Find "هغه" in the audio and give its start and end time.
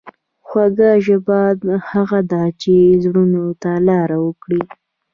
1.91-2.19